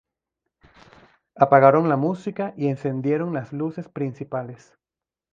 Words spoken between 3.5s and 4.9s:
luces principales.